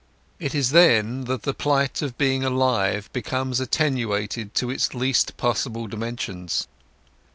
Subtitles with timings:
[0.39, 5.85] It is then that the plight of being alive becomes attenuated to its least possible
[5.85, 6.67] dimensions.